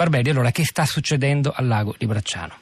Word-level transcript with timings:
Barberi, 0.00 0.30
allora 0.30 0.50
che 0.50 0.64
sta 0.64 0.86
succedendo 0.86 1.52
al 1.54 1.66
lago 1.66 1.94
di 1.98 2.06
Bracciano? 2.06 2.56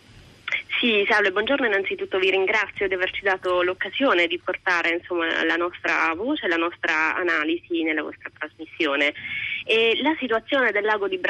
Sì, 0.81 1.07
salve, 1.09 1.31
buongiorno. 1.31 1.67
Innanzitutto 1.67 2.19
vi 2.19 2.31
ringrazio 2.31 2.89
di 2.89 2.95
averci 2.95 3.23
dato 3.23 3.63
l'occasione 3.63 4.27
di 4.27 4.41
portare 4.43 4.99
insomma, 4.99 5.45
la 5.45 5.55
nostra 5.55 6.13
voce, 6.17 6.49
la 6.49 6.57
nostra 6.57 7.15
analisi 7.15 7.85
nella 7.85 8.03
vostra 8.03 8.29
trasmissione. 8.37 9.15
E 9.71 9.99
la 10.01 10.17
situazione 10.19 10.73
del 10.73 10.83
lago 10.83 11.09
di, 11.09 11.21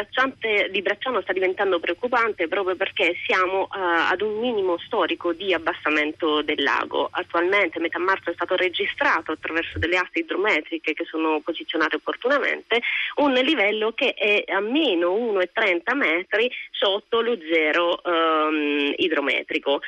di, 0.71 0.81
Bracciano 0.81 1.21
sta 1.23 1.33
diventando 1.33 1.81
preoccupante 1.81 2.47
proprio 2.47 2.77
perché 2.77 3.17
siamo 3.27 3.63
uh, 3.63 3.67
ad 4.13 4.21
un 4.21 4.39
minimo 4.39 4.79
storico 4.79 5.33
di 5.33 5.53
abbassamento 5.53 6.43
del 6.43 6.63
lago. 6.63 7.09
Attualmente, 7.11 7.81
metà 7.81 7.99
marzo, 7.99 8.31
è 8.31 8.35
stato 8.35 8.55
registrato 8.55 9.33
attraverso 9.33 9.81
delle 9.81 9.97
aste 9.97 10.21
idrometriche 10.21 10.95
che 10.95 11.05
sono 11.05 11.41
posizionate 11.41 11.97
opportunamente 11.97 12.81
un 13.17 13.33
livello 13.33 13.91
che 13.91 14.15
è 14.15 14.45
a 14.53 14.61
meno 14.61 15.17
1,30 15.17 15.97
metri 15.97 16.49
sotto 16.71 17.21
lo 17.21 17.37
zero 17.51 18.01
um, 18.05 18.93
idrometrico 18.99 19.81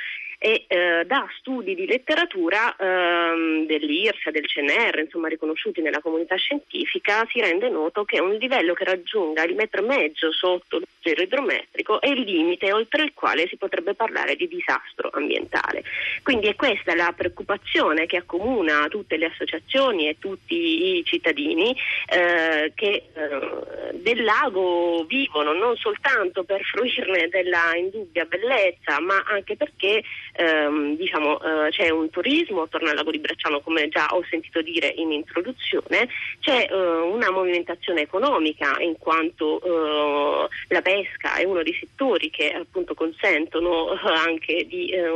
e 0.42 0.64
eh, 0.68 1.04
da 1.04 1.28
studi 1.38 1.74
di 1.74 1.84
letteratura 1.84 2.74
ehm, 2.74 3.66
dell'IRSA, 3.66 4.30
del 4.30 4.46
CNR, 4.46 5.00
insomma 5.00 5.28
riconosciuti 5.28 5.82
nella 5.82 6.00
comunità 6.00 6.34
scientifica, 6.36 7.26
si 7.30 7.40
rende 7.42 7.68
noto 7.68 8.06
che 8.06 8.20
un 8.20 8.32
livello 8.36 8.72
che 8.72 8.84
raggiunga 8.84 9.44
il 9.44 9.54
metro 9.54 9.82
e 9.82 9.86
mezzo 9.86 10.32
sotto 10.32 10.78
lo 10.78 10.86
zero 11.02 11.20
idrometrico 11.20 12.00
è 12.00 12.08
il 12.08 12.20
limite 12.20 12.72
oltre 12.72 13.02
il 13.02 13.12
quale 13.12 13.48
si 13.48 13.56
potrebbe 13.56 13.92
parlare 13.92 14.34
di 14.34 14.48
disastro 14.48 15.10
ambientale. 15.12 15.82
Quindi 16.22 16.48
è 16.48 16.54
questa 16.54 16.94
la 16.94 17.12
preoccupazione 17.14 18.06
che 18.06 18.16
accomuna 18.16 18.88
tutte 18.88 19.18
le 19.18 19.26
associazioni 19.26 20.08
e 20.08 20.16
tutti 20.18 20.96
i 20.96 21.04
cittadini 21.04 21.76
eh, 22.08 22.72
che 22.74 23.08
eh, 23.12 23.92
del 23.92 24.24
lago 24.24 25.04
vivono 25.04 25.52
non 25.52 25.76
soltanto 25.76 26.44
per 26.44 26.62
fruirne 26.62 27.28
della 27.28 27.76
indubbia 27.76 28.24
bellezza, 28.24 29.00
ma 29.00 29.22
anche 29.26 29.56
perché 29.56 30.02
ehm, 30.32 30.96
diciamo, 30.96 31.40
eh, 31.40 31.70
c'è 31.70 31.90
un 31.90 32.10
turismo 32.10 32.62
attorno 32.62 32.90
al 32.90 32.96
lago 32.96 33.10
di 33.10 33.18
Bracciano, 33.18 33.60
come 33.60 33.88
già 33.88 34.08
ho 34.10 34.24
sentito 34.28 34.60
dire 34.62 34.92
in 34.96 35.12
introduzione, 35.12 36.08
c'è 36.40 36.68
eh, 36.70 36.74
una 36.74 37.30
movimentazione 37.30 38.02
economica 38.02 38.76
in 38.80 38.96
quanto 38.98 39.60
eh, 39.60 40.48
la 40.68 40.82
pesca 40.82 41.36
è 41.36 41.44
uno 41.44 41.62
dei 41.62 41.76
settori 41.78 42.30
che 42.30 42.50
appunto 42.52 42.94
consentono 42.94 43.92
eh, 43.92 43.98
anche 44.02 44.66
di 44.66 44.90
eh, 44.90 45.08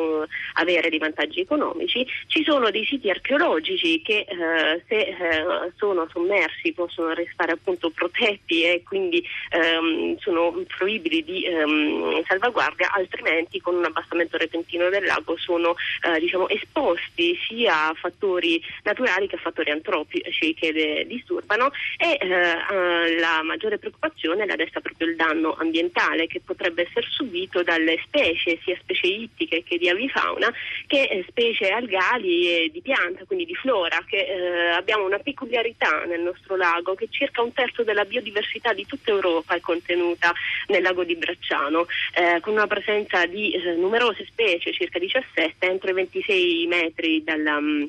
avere 0.54 0.90
dei 0.90 0.98
vantaggi 0.98 1.40
economici, 1.40 2.06
ci 2.26 2.42
sono 2.44 2.70
dei 2.70 2.84
siti 2.84 3.10
archeologici 3.10 4.02
che 4.02 4.26
eh, 4.28 4.82
se 4.88 5.72
sono 5.76 6.06
sommersi 6.10 6.72
possono 6.72 7.12
restare 7.12 7.52
appunto 7.52 7.90
protetti 7.90 8.62
e 8.62 8.82
quindi 8.84 9.24
ehm, 9.50 10.16
sono 10.18 10.52
fruibili 10.68 11.22
di 11.24 11.44
ehm, 11.44 12.22
salvaguardia, 12.26 12.90
altrimenti 12.92 13.60
con 13.60 13.74
un 13.76 13.84
abbassamento 13.84 14.36
repentino 14.36 14.88
del 14.88 15.03
lago 15.04 15.36
sono 15.36 15.74
eh, 16.02 16.18
diciamo, 16.18 16.48
esposti 16.48 17.38
sia 17.46 17.88
a 17.88 17.94
fattori 17.94 18.62
naturali 18.82 19.26
che 19.26 19.36
a 19.36 19.38
fattori 19.38 19.70
antropici 19.70 20.54
che 20.54 20.72
le 20.72 21.06
disturbano 21.06 21.70
e 21.96 22.18
eh, 22.20 22.26
eh, 22.26 23.18
la 23.18 23.42
maggiore 23.42 23.78
preoccupazione 23.78 24.46
la 24.46 24.56
desta 24.56 24.80
proprio 24.80 25.08
il 25.08 25.16
danno 25.16 25.54
ambientale 25.58 26.26
che 26.26 26.40
potrebbe 26.40 26.82
essere 26.82 27.06
subito 27.10 27.62
dalle 27.62 28.00
specie, 28.04 28.58
sia 28.62 28.76
specie 28.80 29.06
ittiche 29.06 29.62
che 29.62 29.78
di 29.78 29.88
avifauna, 29.88 30.52
che 30.86 31.02
eh, 31.02 31.24
specie 31.28 31.68
algali 31.68 32.48
e 32.48 32.70
di 32.72 32.80
pianta, 32.80 33.24
quindi 33.24 33.44
di 33.44 33.54
flora, 33.54 34.02
che 34.06 34.18
eh, 34.18 34.68
abbiamo 34.70 35.04
una 35.04 35.18
peculiarità 35.18 36.04
nel 36.04 36.20
nostro 36.20 36.56
lago 36.56 36.94
che 36.94 37.08
circa 37.10 37.42
un 37.42 37.52
terzo 37.52 37.82
della 37.82 38.04
biodiversità 38.04 38.72
di 38.72 38.86
tutta 38.86 39.10
Europa 39.10 39.54
è 39.54 39.60
contenuta 39.60 40.32
nel 40.68 40.82
lago 40.82 41.04
di 41.04 41.16
Bracciano, 41.16 41.86
eh, 42.14 42.40
con 42.40 42.54
una 42.54 42.66
presenza 42.66 43.26
di 43.26 43.52
numerose 43.76 44.26
specie, 44.26 44.72
circa 44.72 44.93
circa 44.94 44.98
17 44.98 45.66
entro 45.66 45.90
i 45.90 45.94
26 45.94 46.66
metri 46.66 47.22
dalla 47.24 47.60
mm, 47.60 47.84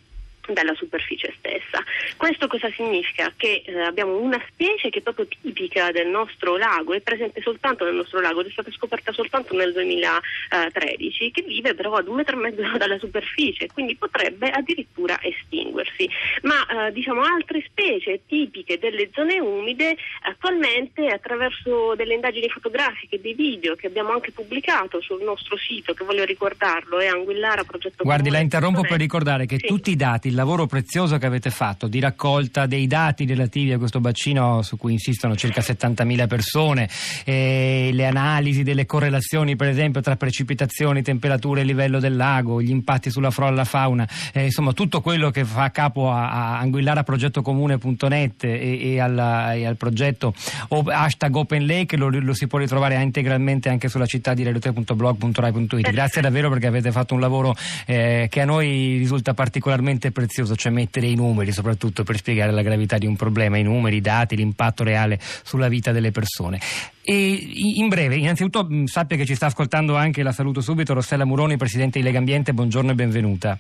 dalla 0.53 0.73
superficie 0.75 1.33
stessa. 1.37 1.83
Questo 2.17 2.47
cosa 2.47 2.70
significa? 2.71 3.31
Che 3.36 3.64
eh, 3.65 3.81
abbiamo 3.81 4.17
una 4.17 4.42
specie 4.47 4.89
che 4.89 4.99
è 4.99 5.02
proprio 5.02 5.27
tipica 5.27 5.92
del 5.92 6.08
nostro 6.08 6.58
lago, 6.58 6.93
è 6.93 7.02
presente 7.02 7.42
soltanto 7.42 7.86
nel 7.86 7.95
nostro 7.95 8.20
lago, 8.20 8.43
è 8.45 8.49
stata 8.49 8.71
scoperta 8.71 9.11
soltanto 9.11 9.55
nel 9.55 9.73
2013, 9.73 11.31
che 11.31 11.42
vive 11.42 11.73
però 11.73 11.93
ad 11.95 12.08
un 12.08 12.15
metro 12.15 12.37
e 12.37 12.42
mezzo 12.42 12.61
dalla 12.77 12.99
superficie, 12.99 13.67
quindi 13.73 13.95
potrebbe 13.95 14.49
addirittura 14.49 15.20
estinguersi. 15.21 16.09
Ma 16.43 16.87
eh, 16.87 16.91
diciamo 16.91 17.21
altre 17.21 17.64
specie 17.65 18.21
tipiche 18.27 18.77
delle 18.77 19.09
zone 19.14 19.39
umide 19.39 19.97
attualmente 20.21 21.08
attraverso 21.08 21.95
delle 21.95 22.14
indagini 22.14 22.49
fotografiche, 22.49 23.20
dei 23.20 23.33
video 23.33 23.75
che 23.75 23.87
abbiamo 23.87 24.11
anche 24.11 24.31
pubblicato 24.31 25.02
sul 25.02 25.23
nostro 25.23 25.58
sito, 25.58 25.93
che 25.93 26.03
voglio 26.03 26.23
ricordarlo, 26.23 26.99
è 26.99 27.08
Anguillara 27.08 27.64
Progetto 27.64 28.03
Guardi, 28.03 28.30
la 28.30 28.39
interrompo 28.39 28.81
per 28.81 28.97
ricordare 28.97 29.45
che 29.45 29.58
sì. 29.59 29.67
tutti 29.67 29.91
i 29.91 29.95
dati 29.95 30.31
il 30.35 30.41
lavoro 30.41 30.65
prezioso 30.65 31.17
che 31.17 31.25
avete 31.25 31.49
fatto 31.49 31.87
di 31.87 32.01
raccolta 32.01 32.65
dei 32.65 32.87
dati 32.87 33.25
relativi 33.25 33.71
a 33.71 33.77
questo 33.77 34.01
bacino 34.01 34.61
su 34.63 34.75
cui 34.75 34.91
insistono 34.91 35.33
circa 35.37 35.61
70.000 35.61 36.27
persone, 36.27 36.89
eh, 37.23 37.89
le 37.93 38.05
analisi 38.05 38.61
delle 38.63 38.85
correlazioni 38.85 39.55
per 39.55 39.69
esempio 39.69 40.01
tra 40.01 40.17
precipitazioni, 40.17 41.01
temperature 41.01 41.63
livello 41.63 42.01
del 42.01 42.17
lago, 42.17 42.61
gli 42.61 42.69
impatti 42.69 43.09
sulla 43.09 43.31
flora 43.31 43.53
e 43.53 43.55
la 43.55 43.63
fauna, 43.63 44.05
eh, 44.33 44.43
insomma 44.43 44.73
tutto 44.73 44.99
quello 44.99 45.31
che 45.31 45.45
fa 45.45 45.71
capo 45.71 46.11
a, 46.11 46.29
a 46.29 46.59
anguillaraprogettocomune.net 46.59 48.43
e, 48.43 48.91
e, 48.91 48.99
alla, 48.99 49.53
e, 49.53 49.65
al 49.65 49.77
progetto 49.77 50.33
hashtag 50.67 51.33
Open 51.33 51.65
Lake 51.65 51.95
lo, 51.95 52.09
lo, 52.09 52.33
si 52.33 52.47
può 52.47 52.59
ritrovare 52.59 53.02
integralmente 53.02 53.69
anche 53.69 53.87
sulla 53.87 54.05
città 54.05 54.33
di 54.33 54.43
radio3.blog.rai.it. 54.43 55.91
Grazie 55.91 56.21
davvero 56.21 56.49
perché 56.49 56.67
avete 56.67 56.91
fatto 56.91 57.13
un 57.13 57.21
lavoro 57.21 57.55
eh, 57.85 58.27
che 58.29 58.41
a 58.41 58.45
noi 58.45 58.97
risulta 58.97 59.33
particolarmente 59.33 60.11
prezioso 60.11 60.23
prezioso, 60.25 60.55
cioè 60.55 60.71
mettere 60.71 61.08
i 61.08 61.15
numeri 61.15 61.52
soprattutto 61.52 62.03
per 62.03 62.17
spiegare 62.17 62.52
la 62.52 62.61
gravità 62.61 62.97
di 62.97 63.05
un 63.05 63.15
problema, 63.15 63.58
i 63.58 63.63
numeri, 63.63 63.97
i 63.97 64.02
dati, 64.02 64.36
l'impatto 64.36 64.83
reale 64.83 65.19
sulla 65.43 65.67
vita 65.67 65.91
delle 65.91 66.11
persone. 66.11 66.59
E 67.03 67.49
in 67.75 67.87
breve, 67.87 68.15
innanzitutto 68.15 68.67
sappia 68.85 69.15
che 69.15 69.25
ci 69.25 69.35
sta 69.35 69.45
ascoltando 69.45 69.95
anche, 69.95 70.23
la 70.23 70.31
saluto 70.31 70.61
subito, 70.61 70.93
Rossella 70.93 71.25
Muroni, 71.25 71.58
Presidente 71.58 71.99
di 71.99 72.05
Lega 72.05 72.17
Ambiente, 72.17 72.53
buongiorno 72.53 72.91
e 72.91 72.95
benvenuta. 72.95 73.58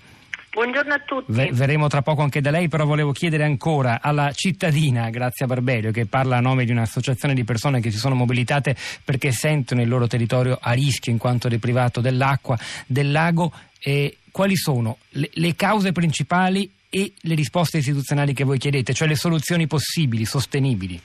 Buongiorno 0.51 0.93
a 0.93 0.99
tutti. 1.05 1.31
V- 1.33 1.51
verremo 1.51 1.87
tra 1.87 2.01
poco 2.01 2.21
anche 2.21 2.39
da 2.39 2.49
lei, 2.49 2.69
però 2.69 2.85
volevo 2.85 3.11
chiedere 3.11 3.43
ancora 3.43 3.99
alla 4.01 4.31
cittadina 4.31 5.09
Grazia 5.09 5.45
Barberio, 5.45 5.91
che 5.91 6.05
parla 6.05 6.37
a 6.37 6.39
nome 6.39 6.63
di 6.63 6.71
un'associazione 6.71 7.33
di 7.33 7.43
persone 7.43 7.81
che 7.81 7.91
si 7.91 7.97
sono 7.97 8.15
mobilitate 8.15 8.75
perché 9.03 9.31
sentono 9.31 9.81
il 9.81 9.89
loro 9.89 10.07
territorio 10.07 10.57
a 10.59 10.71
rischio 10.71 11.11
in 11.11 11.17
quanto 11.17 11.49
deprivato 11.49 11.99
dell'acqua, 11.99 12.57
del 12.87 13.11
lago. 13.11 13.51
E 13.77 14.17
quali 14.35 14.57
sono 14.57 14.97
le, 15.11 15.29
le 15.35 15.55
cause 15.55 15.93
principali 15.93 16.69
e 16.89 17.13
le 17.21 17.35
risposte 17.35 17.77
istituzionali 17.77 18.33
che 18.33 18.43
voi 18.43 18.57
chiedete, 18.57 18.93
cioè 18.93 19.07
le 19.07 19.15
soluzioni 19.15 19.65
possibili, 19.65 20.25
sostenibili? 20.25 21.01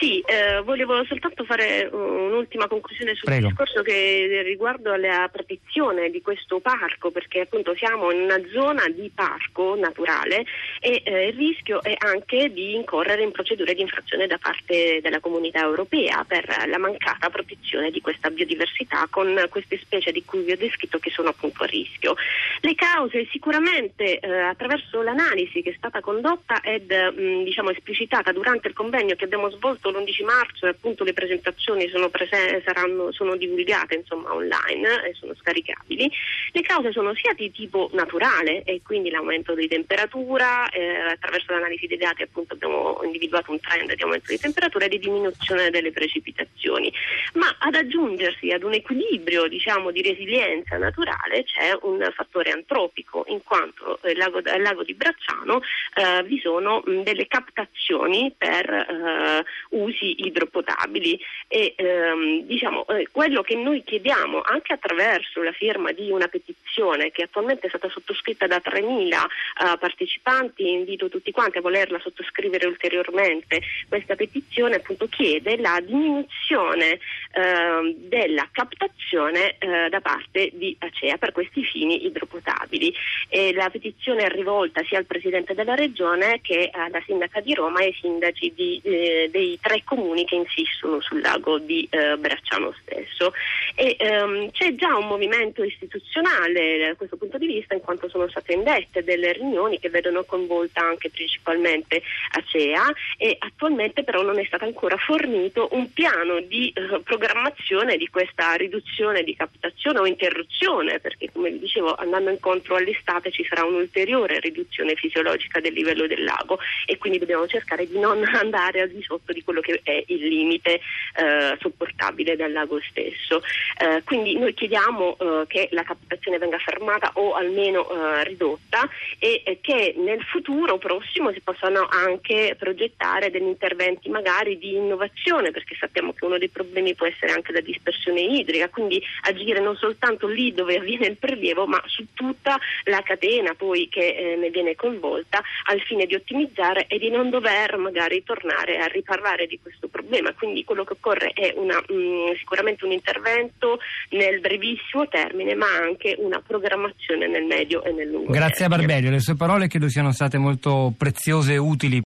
Sì, 0.00 0.20
eh, 0.20 0.62
volevo 0.62 1.04
soltanto 1.04 1.44
fare 1.44 1.86
un'ultima 1.92 2.66
conclusione 2.68 3.14
sul 3.14 3.28
Prego. 3.28 3.48
discorso 3.48 3.82
che 3.82 4.40
riguardo 4.46 4.92
alla 4.92 5.28
protezione 5.30 6.08
di 6.08 6.22
questo 6.22 6.58
parco, 6.58 7.10
perché 7.10 7.40
appunto 7.40 7.74
siamo 7.76 8.10
in 8.10 8.22
una 8.22 8.40
zona 8.50 8.88
di 8.88 9.12
parco 9.14 9.76
naturale 9.76 10.46
e 10.80 11.02
eh, 11.04 11.26
il 11.26 11.34
rischio 11.34 11.82
è 11.82 11.94
anche 11.98 12.50
di 12.50 12.74
incorrere 12.76 13.22
in 13.22 13.30
procedure 13.30 13.74
di 13.74 13.82
infrazione 13.82 14.26
da 14.26 14.38
parte 14.38 15.00
della 15.02 15.20
comunità 15.20 15.60
europea 15.60 16.24
per 16.26 16.46
la 16.66 16.78
mancata 16.78 17.28
protezione 17.28 17.90
di 17.90 18.00
questa 18.00 18.30
biodiversità 18.30 19.06
con 19.10 19.38
queste 19.50 19.78
specie 19.82 20.12
di 20.12 20.24
cui 20.24 20.44
vi 20.44 20.52
ho 20.52 20.56
descritto 20.56 20.98
che 20.98 21.10
sono 21.10 21.28
appunto 21.28 21.64
a 21.64 21.66
rischio. 21.66 22.14
Le 22.62 22.74
cause 22.74 23.28
sicuramente 23.30 24.18
eh, 24.18 24.30
attraverso 24.30 25.02
l'analisi 25.02 25.60
che 25.60 25.72
è 25.72 25.74
stata 25.76 26.00
condotta 26.00 26.62
ed 26.62 26.90
mh, 26.90 27.44
diciamo 27.44 27.68
esplicitata 27.68 28.32
durante 28.32 28.68
il 28.68 28.74
convegno 28.74 29.14
che 29.14 29.24
abbiamo 29.24 29.50
svolto 29.50 29.88
l'11 29.90 30.24
marzo 30.24 30.66
appunto 30.66 31.04
le 31.04 31.12
presentazioni 31.12 31.88
sono, 31.88 32.08
prese, 32.08 32.62
saranno, 32.64 33.12
sono 33.12 33.36
divulgate 33.36 33.94
insomma, 33.94 34.32
online 34.32 35.08
e 35.08 35.14
sono 35.14 35.34
scaricabili. 35.34 36.10
Le 36.52 36.62
cause 36.62 36.92
sono 36.92 37.14
sia 37.14 37.32
di 37.34 37.50
tipo 37.50 37.90
naturale 37.92 38.62
e 38.64 38.80
quindi 38.82 39.10
l'aumento 39.10 39.54
di 39.54 39.68
temperatura, 39.68 40.68
eh, 40.70 40.96
attraverso 41.12 41.52
l'analisi 41.52 41.86
dei 41.86 41.96
dati 41.96 42.22
appunto 42.22 42.54
abbiamo 42.54 43.00
individuato 43.04 43.50
un 43.50 43.60
trend 43.60 43.94
di 43.94 44.02
aumento 44.02 44.30
di 44.30 44.38
temperatura 44.38 44.84
e 44.84 44.88
di 44.88 44.98
diminuzione 44.98 45.70
delle 45.70 45.92
precipitazioni, 45.92 46.92
ma 47.34 47.54
ad 47.58 47.74
aggiungersi 47.74 48.50
ad 48.50 48.62
un 48.62 48.74
equilibrio 48.74 49.46
diciamo, 49.48 49.90
di 49.90 50.02
resilienza 50.02 50.76
naturale 50.76 51.44
c'è 51.44 51.76
un 51.82 52.08
fattore 52.14 52.50
antropico 52.50 53.24
in 53.28 53.42
quanto 53.42 53.98
nel 54.02 54.16
lago, 54.16 54.40
lago, 54.42 54.82
di 54.82 54.94
Bracciano 54.94 55.60
eh, 55.94 56.22
vi 56.24 56.38
sono 56.40 56.82
delle 56.84 57.26
captazioni 57.26 58.32
per 58.36 58.70
eh, 58.70 59.44
usi 59.80 60.26
idropotabili 60.26 61.20
e 61.48 61.74
ehm, 61.76 62.42
diciamo, 62.42 62.86
eh, 62.88 63.08
quello 63.10 63.42
che 63.42 63.56
noi 63.56 63.82
chiediamo 63.82 64.40
anche 64.42 64.72
attraverso 64.72 65.42
la 65.42 65.52
firma 65.52 65.92
di 65.92 66.10
una 66.10 66.28
petizione 66.28 67.10
che 67.10 67.24
attualmente 67.24 67.66
è 67.66 67.68
stata 67.68 67.88
sottoscritta 67.88 68.46
da 68.46 68.60
3.000 68.64 69.12
eh, 69.12 69.78
partecipanti, 69.78 70.70
invito 70.70 71.08
tutti 71.08 71.30
quanti 71.32 71.58
a 71.58 71.60
volerla 71.60 71.98
sottoscrivere 72.00 72.66
ulteriormente, 72.66 73.60
questa 73.88 74.14
petizione 74.14 74.76
appunto 74.76 75.06
chiede 75.08 75.56
la 75.56 75.80
diminuzione 75.80 76.98
eh, 77.32 77.94
della 77.96 78.48
captazione 78.50 79.56
eh, 79.58 79.88
da 79.88 80.00
parte 80.00 80.50
di 80.52 80.76
Acea 80.78 81.16
per 81.18 81.32
questi 81.32 81.64
fini 81.64 82.06
idropotabili. 82.06 82.94
E 83.28 83.52
la 83.52 83.70
petizione 83.70 84.24
è 84.24 84.28
rivolta 84.28 84.82
sia 84.84 84.98
al 84.98 85.06
Presidente 85.06 85.54
della 85.54 85.74
Regione 85.74 86.40
che 86.42 86.70
alla 86.72 87.02
Sindaca 87.04 87.40
di 87.40 87.54
Roma 87.54 87.80
e 87.80 87.86
ai 87.86 87.96
sindaci 88.00 88.52
di, 88.54 88.80
eh, 88.82 89.28
dei 89.30 89.58
tre 89.60 89.69
comuni 89.84 90.24
che 90.24 90.34
insistono 90.34 91.00
sul 91.00 91.20
lago 91.20 91.58
di 91.58 91.86
eh, 91.90 92.16
Bracciano 92.16 92.74
stesso. 92.82 93.32
E, 93.74 93.96
ehm, 93.98 94.50
c'è 94.50 94.74
già 94.74 94.96
un 94.96 95.06
movimento 95.06 95.62
istituzionale 95.62 96.78
da 96.78 96.94
questo 96.94 97.16
punto 97.16 97.38
di 97.38 97.46
vista 97.46 97.74
in 97.74 97.80
quanto 97.80 98.08
sono 98.08 98.28
state 98.28 98.52
indette 98.52 99.04
delle 99.04 99.32
riunioni 99.32 99.78
che 99.78 99.90
vedono 99.90 100.24
coinvolta 100.24 100.80
anche 100.82 101.10
principalmente 101.10 102.02
Acea 102.50 102.92
e 103.16 103.36
attualmente 103.38 104.02
però 104.02 104.22
non 104.22 104.40
è 104.40 104.44
stato 104.44 104.64
ancora 104.64 104.96
fornito 104.96 105.68
un 105.72 105.92
piano 105.92 106.40
di 106.40 106.72
eh, 106.74 107.00
programmazione 107.00 107.96
di 107.96 108.08
questa 108.08 108.54
riduzione 108.54 109.22
di 109.22 109.36
captazione 109.36 110.00
o 110.00 110.06
interruzione 110.06 110.98
perché 110.98 111.30
come 111.32 111.50
vi 111.50 111.60
dicevo 111.60 111.94
andando 111.94 112.30
incontro 112.30 112.74
all'estate 112.74 113.30
ci 113.30 113.46
sarà 113.48 113.64
un'ulteriore 113.64 114.40
riduzione 114.40 114.96
fisiologica 114.96 115.60
del 115.60 115.72
livello 115.72 116.08
del 116.08 116.24
lago 116.24 116.58
e 116.86 116.98
quindi 116.98 117.18
dobbiamo 117.20 117.46
cercare 117.46 117.86
di 117.86 117.98
non 117.98 118.24
andare 118.34 118.80
al 118.80 118.90
di 118.90 119.02
sotto 119.02 119.32
di 119.32 119.44
quello 119.44 119.60
che 119.60 119.80
è 119.84 120.02
il 120.08 120.26
limite 120.26 120.80
eh, 121.14 121.56
sopportabile 121.60 122.34
del 122.34 122.52
lago 122.52 122.80
stesso. 122.90 123.42
Eh, 123.78 124.02
quindi 124.04 124.36
noi 124.36 124.54
chiediamo 124.54 125.16
eh, 125.18 125.44
che 125.46 125.68
la 125.70 125.84
captazione 125.84 126.38
venga 126.38 126.58
fermata 126.58 127.12
o 127.14 127.34
almeno 127.34 127.88
eh, 127.90 128.24
ridotta 128.24 128.88
e 129.18 129.58
che 129.60 129.94
nel 129.98 130.22
futuro 130.22 130.78
prossimo 130.78 131.30
si 131.32 131.40
possano 131.40 131.86
anche 131.90 132.39
progettare 132.58 133.30
degli 133.30 133.46
interventi 133.46 134.08
magari 134.08 134.58
di 134.58 134.74
innovazione 134.74 135.50
perché 135.50 135.76
sappiamo 135.78 136.12
che 136.12 136.24
uno 136.24 136.38
dei 136.38 136.48
problemi 136.48 136.94
può 136.94 137.06
essere 137.06 137.32
anche 137.32 137.52
la 137.52 137.60
dispersione 137.60 138.20
idrica, 138.20 138.68
quindi 138.68 139.02
agire 139.22 139.60
non 139.60 139.76
soltanto 139.76 140.26
lì 140.26 140.52
dove 140.52 140.76
avviene 140.76 141.06
il 141.06 141.16
prelievo 141.16 141.66
ma 141.66 141.82
su 141.86 142.06
tutta 142.14 142.58
la 142.84 143.02
catena 143.02 143.54
poi 143.54 143.88
che 143.88 144.14
eh, 144.14 144.36
ne 144.36 144.50
viene 144.50 144.74
coinvolta 144.74 145.42
al 145.64 145.80
fine 145.80 146.06
di 146.06 146.14
ottimizzare 146.14 146.86
e 146.86 146.98
di 146.98 147.10
non 147.10 147.30
dover 147.30 147.76
magari 147.76 148.22
tornare 148.22 148.78
a 148.78 148.86
riparlare 148.86 149.46
di 149.46 149.58
questo 149.60 149.88
problema. 149.88 150.32
Quindi 150.32 150.64
quello 150.64 150.84
che 150.84 150.94
occorre 150.94 151.30
è 151.32 151.52
una, 151.56 151.82
mh, 151.86 151.94
mm, 151.94 152.32
sicuramente 152.38 152.84
un 152.84 152.92
intervento 152.92 153.78
nel 154.10 154.40
brevissimo 154.40 155.08
termine 155.08 155.54
ma 155.54 155.66
anche 155.66 156.16
una 156.18 156.40
programmazione 156.40 157.26
nel 157.26 157.44
medio 157.44 157.82
e 157.84 157.92
nel 157.92 158.08
lungo 158.08 158.32
Grazie 158.32 158.66
termine. 158.66 158.82
a 158.82 158.86
Barbelli, 158.86 159.10
le 159.10 159.20
sue 159.20 159.36
parole 159.36 159.68
credo 159.68 159.88
siano 159.88 160.12
state 160.12 160.38
molto 160.38 160.92
preziose 160.96 161.54
e 161.54 161.56
utili 161.56 161.98